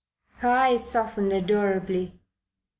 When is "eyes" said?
0.49-0.89